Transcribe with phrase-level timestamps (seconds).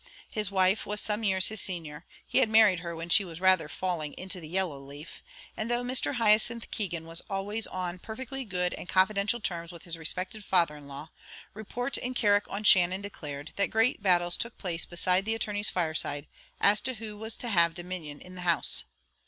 [0.31, 3.69] His wife was some years his senior; he had married her when she was rather
[3.69, 5.21] falling into the yellow leaf;
[5.55, 6.15] and though Mr.
[6.15, 10.87] Hyacinth Keegan was always on perfectly good and confidential terms with his respected father in
[10.87, 11.09] law,
[11.53, 16.25] report in Carrick on Shannon declared, that great battles took place beside the attorney's fireside,
[16.59, 18.85] as to who was to have dominion in the house.